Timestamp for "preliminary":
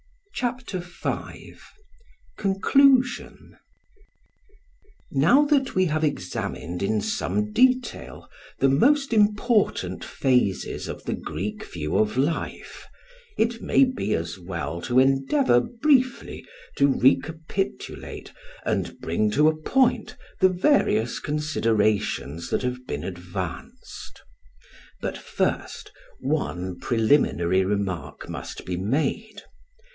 26.79-27.63